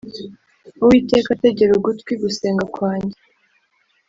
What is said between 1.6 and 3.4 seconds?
ugutwi gusenga kwanjye